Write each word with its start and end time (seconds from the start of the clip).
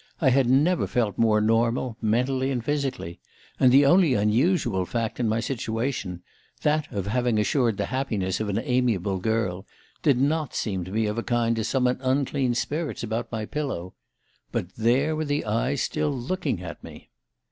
I 0.19 0.31
had 0.31 0.49
never 0.49 0.87
felt 0.87 1.19
more 1.19 1.39
normal, 1.39 1.95
mentally 2.01 2.49
and 2.49 2.65
physically; 2.65 3.19
and 3.59 3.71
the 3.71 3.85
only 3.85 4.15
unusual 4.15 4.83
fact 4.83 5.19
in 5.19 5.29
my 5.29 5.39
situation 5.39 6.23
that 6.63 6.91
of 6.91 7.05
having 7.05 7.37
assured 7.37 7.77
the 7.77 7.85
happiness 7.85 8.39
of 8.39 8.49
an 8.49 8.57
amiable 8.57 9.19
girl 9.19 9.67
did 10.01 10.17
not 10.19 10.55
seem 10.55 10.87
of 10.87 11.17
a 11.19 11.21
kind 11.21 11.55
to 11.55 11.63
summon 11.63 11.99
unclean 12.01 12.55
spirits 12.55 13.03
about 13.03 13.31
my 13.31 13.45
pillow. 13.45 13.93
But 14.51 14.73
there 14.75 15.15
were 15.15 15.25
the 15.25 15.45
eyes 15.45 15.81
still 15.83 16.09
looking 16.09 16.63
at 16.63 16.83
me 16.83 17.11